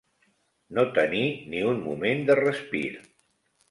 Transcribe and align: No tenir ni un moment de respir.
No 0.77 0.85
tenir 0.95 1.23
ni 1.53 1.63
un 1.75 1.87
moment 1.87 2.27
de 2.31 2.43
respir. 2.45 2.87